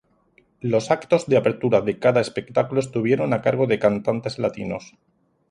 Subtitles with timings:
[0.61, 4.95] Los actos de apertura de cada espectáculo estuvieron a cargo de cantantes latinos.